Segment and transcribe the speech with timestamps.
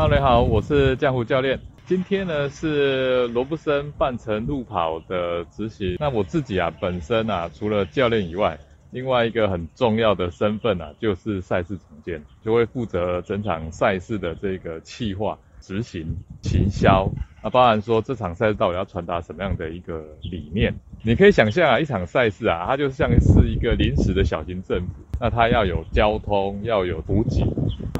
[0.00, 1.60] Hello，你好，我是江湖教练。
[1.84, 5.98] 今天呢是罗布森半程路跑的执行。
[6.00, 8.58] 那我自己啊，本身啊，除了教练以外，
[8.92, 17.06] 另外一个很重要的身份啊，就是赛事总监，就会负责整场赛事的这个企划、执行、行销。
[17.42, 20.74] 那包含说这场赛事到底要传达什么样的一个理念？
[21.02, 24.94] 你可以想象啊，一场赛事啊，它就像是一个临时的小型政府。
[25.20, 27.44] 那它要有交通，要有补给。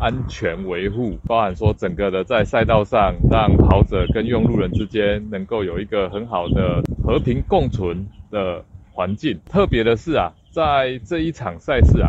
[0.00, 9.38] 安全维护，包含说整个的在赛道上，让跑者跟用路人之间能够有一个很好的和平共存的环境。
[9.44, 12.08] 特别的是啊，在这一场赛事啊，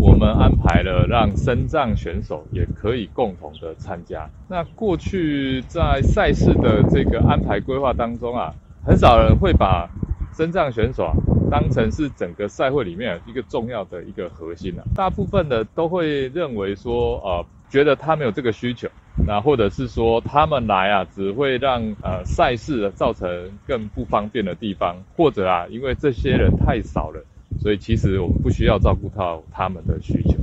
[0.00, 4.30] 我们安排了让身障选手也可以共同的参加。
[4.48, 8.54] 那过去在赛事的这个安排规划当中啊，
[8.86, 9.90] 很少人会把
[10.36, 11.12] 身障选手啊。
[11.50, 18.88] 当成是整个赛会里面一个重要的一个核心啊，大部分的都会认为说，呃，觉得他没有这个需求，
[19.26, 23.28] 那或者是说他们来啊，只会让呃赛事造成
[23.66, 27.22] 更不方便的地方，或者啊，因为这些人太少了，
[27.60, 30.38] 所以其实我们不需要照顾到他们的需求。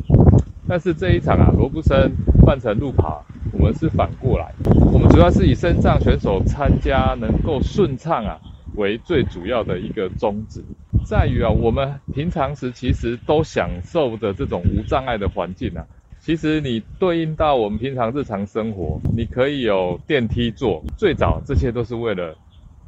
[0.67, 2.11] 但是这一场啊，罗布森
[2.45, 4.53] 半程路跑，我们是反过来，
[4.93, 8.37] 我们主要是以身障选手参加能够顺畅啊
[8.79, 10.63] 为最主要的一个宗旨。
[11.05, 15.85] 在于啊，我们平常时其实都享受的这种无障碍的环境啊，
[16.19, 22.35] 其实你对应到我们平常日常生活，你可以有电梯坐，最早这些都是为了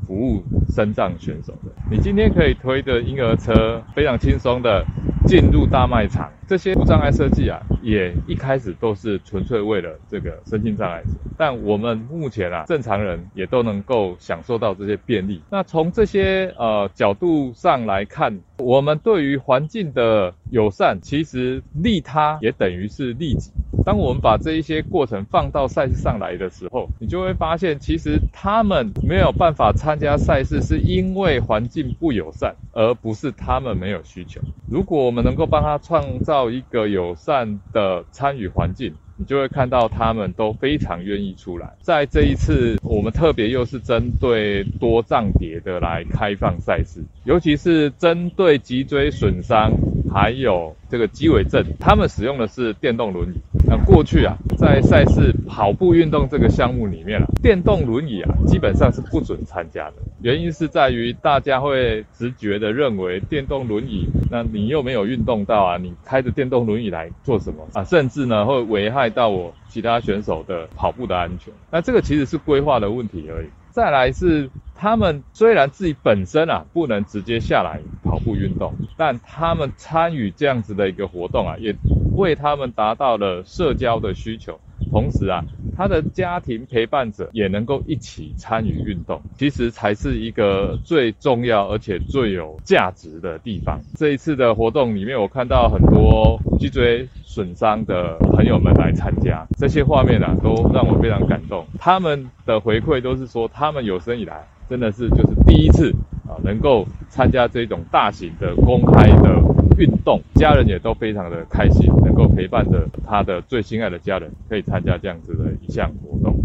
[0.06, 0.44] 服务
[0.75, 1.72] 身障选手的。
[1.89, 4.86] 你今天可以推的婴儿车，非常轻松的
[5.25, 11.11] 进入大卖场，这些无障碍设计啊，也一开始都是纯粹为了这个身心障碍者。
[11.38, 15.41] 但我们目前啊，正常人也都能够享受到这些便利。
[15.49, 23.49] 那从这些呃角度上来看，我们对于环境的友善，其实利他也等于是利己。
[23.83, 34.41] 当我们把这一些过程放到赛事上来的时候，你就会发现，其实他们没有办法参加赛事，是因为环境不友善，而不是他们没有需求。
[34.69, 41.72] 如果我们能够帮他创造到一个友善的参与环境，你就会看到他们都非常愿意出来。
[41.81, 49.72] 在这一次，我们特别又是针对多障碟的来开放赛事，尤其是针对脊椎损伤
[50.12, 53.50] 还有这个肌尾症，他们使用的是电动轮椅。
[53.72, 59.94] 那过去啊，在赛事跑步运动这个项目里面啊，电动轮椅啊基本上是不准参加的。
[60.22, 67.82] 原因是在于大家会直觉的认为电动轮椅，那你又没有运动到啊，你开着电动轮椅来做什么啊？
[67.86, 71.53] 甚至呢会危害到我其他选手的跑步的安全。
[71.72, 73.48] 那这个其实是规划的问题而已。
[73.70, 81.74] 再来是他们虽然自己本身啊不能直接下来跑步运动，但他们参与这样子的一个活动啊，也
[82.16, 84.59] 为他们达到了社交的需求。
[84.91, 85.45] 同时啊，
[85.77, 93.79] 他的家庭陪伴者也能够一起参与运动，其实才是一个最重要而且最有价值的地方。
[93.95, 101.66] 这一次的活动里面，我看到很多脊椎损伤的朋友们来参加，这些画面啊，都让我非常感动。
[101.78, 105.93] 他们的回馈都是说，他们有生以来真的是就是第一次
[106.31, 109.42] 啊，能够参加这种大型的公开的。
[109.78, 116.36] 运动，家人也都非常的开心，能够陪伴着他的最心爱的家人，可以参加这样子的一项活动。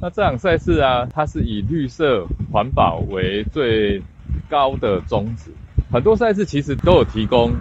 [0.00, 4.00] 那这场赛事啊，它是以绿色环保为最
[4.48, 5.50] 高的宗旨。
[5.90, 7.52] 很多赛事其实都有提供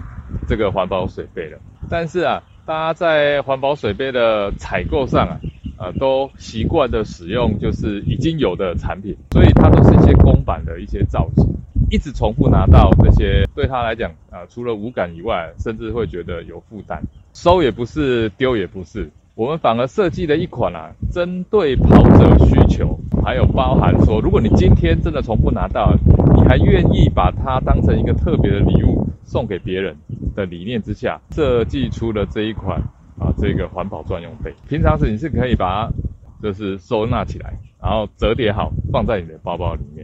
[0.47, 1.57] 这个环保水杯的，
[1.89, 5.39] 但是啊，大家在环保水杯的采购上啊，
[5.77, 11.45] 呃，都习惯的使用就是已经有的产品，所以它都是一些公版的一些造型。
[11.89, 17.01] 一直重复拿到这些，对他来讲啊，除了无感以外，甚至会觉得有负担。
[17.33, 25.93] 收也不是，丢也不是，我们反而设计了一款啊，针对跑者需求，还有包含说，如果你今天真的重复拿到，
[26.35, 29.95] 你还愿意把它当成一个特别的礼物送给别人
[30.35, 32.81] 的理念之下，设计出了这一款
[33.19, 34.53] 啊，这个环保专用杯。
[34.67, 35.93] 平常时你是可以把它
[36.41, 39.94] 就是收纳起来，然后折叠好，放在你的包包里面。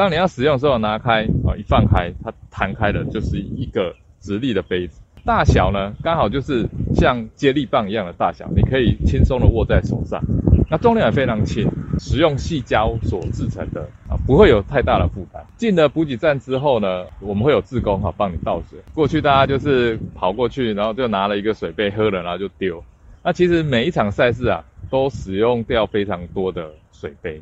[0.00, 4.98] 当你要使用的时候，拿开啊，一放开，它弹开的就是一个直立的杯子。
[5.26, 10.18] 大小呢，刚好就是像接力棒一样的大小，你可以轻松的握在手上。
[10.70, 11.68] 那重量也非常轻，
[11.98, 15.44] 使用细胶所制成的啊，不会有太大的负担。
[15.58, 18.78] 进了补给站之后呢，我们会有志工哈帮你倒水。
[18.94, 22.82] 过去大家就是跑过去，然后就拿了一个水杯喝了，然后就丢。
[23.22, 27.38] 那其实每一场赛事啊，都使用掉非常多的水杯。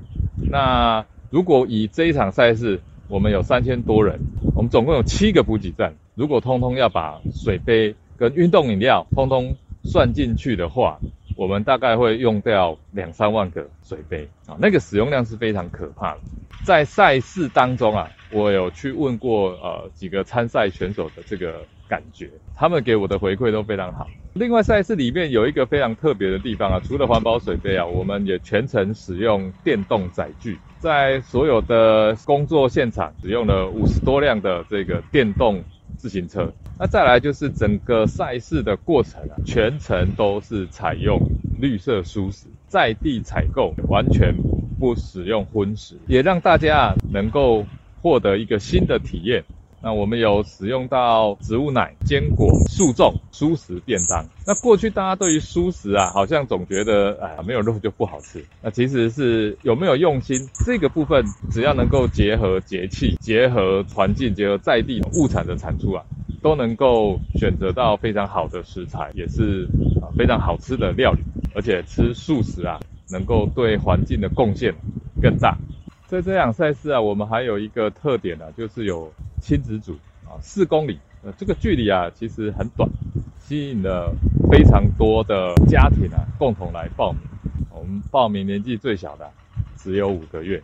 [0.50, 4.18] 那如果以这一场赛事，我们有三千多人，
[4.54, 5.94] 我们总共有七个补给站。
[6.14, 9.54] 如果通通要把水杯跟运动饮料通通
[9.84, 10.98] 算进去的话，
[11.36, 16.20] 我们大概会用掉两三万个水杯啊，那个使用量是非常可怕的。
[16.64, 24.08] 在赛事当中啊，我有去问过呃几个参赛选手的这个感觉，他们给我的回馈都非常好。
[24.38, 35.60] 另外赛事里面有一个非常特别的地方啊，除了环保水杯啊，我们也全程使用电动载具，在所有的工作现场使用了五十多辆的这个电动
[35.96, 36.52] 自行车。
[36.78, 41.18] 那再来就是整个赛事的过程啊，全程都是采用
[41.60, 44.32] 绿色蔬食，在地采购，完全
[44.78, 47.66] 不使用荤食，也让大家能够
[48.00, 49.42] 获得一个新的体验。
[49.82, 54.24] 那我们有使用到植物奶、坚果、素粽、蔬食便当。
[54.46, 58.44] 那过去大家对于蔬食啊，好像总觉得哎没有肉就不好吃。
[58.62, 66.02] 那其实是有没有用心这个部分，只要能够结合节气、结合环境、结合在地物产的产出啊。
[66.40, 69.66] 都能够选择到非常好的食材，也是
[70.00, 71.18] 啊非常好吃的料理，
[71.52, 72.78] 而且吃素食啊，
[73.10, 74.72] 能够对环境的贡献
[75.20, 75.58] 更大。
[76.06, 79.92] 在这场赛事啊，我们还有一个特点呢，就是有亲子组
[80.24, 82.88] 啊，四公里，呃，这个距离啊其实很短，
[83.40, 84.14] 吸引了
[84.50, 87.20] 非常多的家庭啊共同来报名。
[87.70, 89.30] 我们报名年纪最小的
[89.76, 90.62] 只有五个月，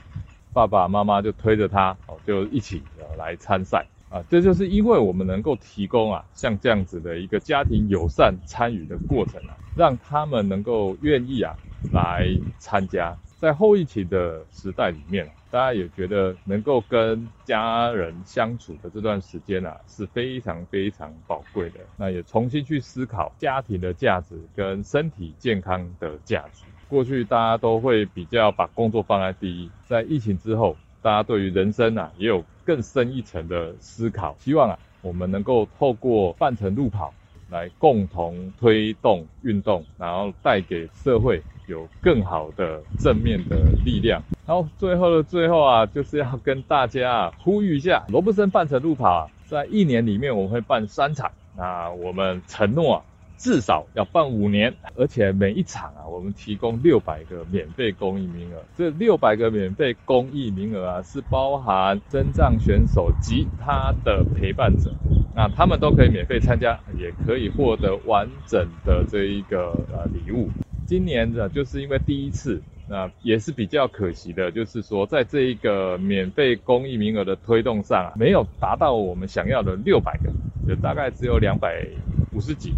[0.52, 2.82] 爸爸妈妈就推着他哦，就一起
[3.16, 3.86] 来参赛。
[4.10, 11.56] 啊，这就是因为我们能够提供啊，像这样子的一个家庭友善参与的过程啊，让他们能够愿意啊
[11.92, 12.28] 来
[12.60, 13.16] 参加。
[13.38, 21.80] 在后疫情的时代里面，大家也觉得能够跟家人相处的这段时间啊，是非常非常宝贵的。
[21.96, 26.64] 那也重新去思考家庭的价值跟身体健康的价值。
[26.88, 30.76] 过去大家都会比较把工作放在第一，在疫情之后。
[31.02, 34.34] 大家对于人生啊，也有更深一层的思考。
[34.38, 37.12] 希望啊，我们能够透过半程路跑
[37.50, 44.22] 来共同推动运动，然后带给社会有更好的正面的力量。
[44.46, 51.30] 然后最后的最后啊，就是要跟大家呼吁一下，罗布森半程路跑啊，在一年里面我们会办三场。
[51.56, 53.02] 那我们承诺啊。
[53.36, 58.62] 至少要办五年，而且每一场啊，我们提供六百个免费公益名额。
[58.76, 64.90] 这六百个免费公益名额啊，是包含征障选手及他的陪伴者，
[65.34, 70.48] 那他们都可以免费参加，也可以获得完整的这一个呃礼物。
[70.86, 80.30] 今年呢就是因为第一次，那也是比较可惜的，就是说在这一个免费公益名额的推动上啊，没有达到我们想要的六百个，
[80.68, 81.86] 就大概只有两百
[82.32, 82.72] 五十几。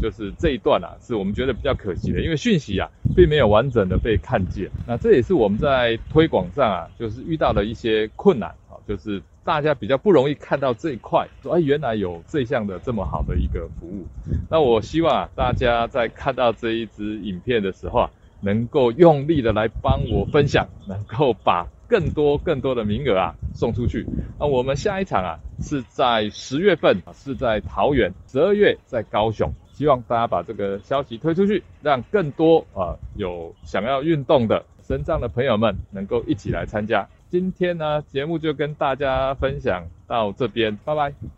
[0.00, 4.70] 就是这一段啊，是我们觉得比较可惜的，因为讯息啊，并没有完整的被看见。
[4.86, 14.04] 那这也是我们在推广上啊，就是遇到的一些困难啊，就是大家比较不容易看到这一块，说哎，原来有这项的这么好的一个服务。
[14.50, 18.10] 那我希望啊，大家在看到这一支影片的时候啊，
[18.42, 24.04] 能够用力的来帮我分享，能够把更多更多的名额啊送出去。
[24.38, 29.50] 那我们下一场啊，是在十月份，是在桃园；十二月在高雄。
[29.72, 37.08] 希望大家把这个消息推出去，让更多啊有想要运动的身障的朋友们能够一起来参加。
[37.28, 41.37] 今天呢，节目就跟大家分享到这边，拜拜。